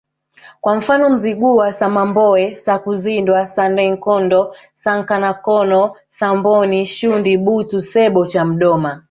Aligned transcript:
kwa 0.61 0.75
mfano 0.75 1.09
Mzigua 1.09 1.73
Samamboe 1.73 2.55
Sakuzindwa 2.55 3.47
Sannenkondo 3.47 4.55
Sankanakono 4.73 5.95
Samboni 6.09 6.85
Shundi 6.87 7.37
Butu 7.37 7.81
Sebbo 7.81 8.25
Chamdoma 8.27 8.99